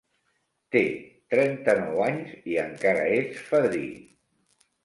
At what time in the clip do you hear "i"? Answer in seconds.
2.55-2.57